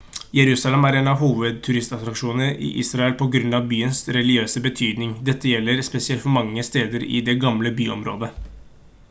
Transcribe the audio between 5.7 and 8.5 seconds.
spesielt for mange steder i det gamle byområdet